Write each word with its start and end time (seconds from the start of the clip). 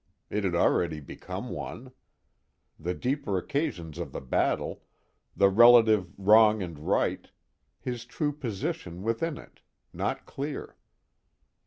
It 0.31 0.43
had 0.45 0.55
already 0.55 0.99
become 0.99 1.49
one. 1.51 1.91
The 2.79 2.95
deeper 2.95 3.37
occasions 3.37 3.99
of 3.99 4.13
the 4.13 4.19
battle, 4.19 4.81
the 5.37 5.47
relative 5.47 6.09
wrong 6.17 6.63
and 6.63 6.79
right, 6.79 7.29
his 7.79 8.05
true 8.05 8.31
position 8.33 9.03
within 9.03 9.37
it, 9.37 9.61
not 9.93 10.25
clear. 10.25 10.75